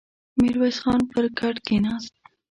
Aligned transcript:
ميرويس 0.39 0.77
خان 0.83 1.01
پر 1.11 1.25
کټ 1.39 1.55
کېناست. 1.67 2.13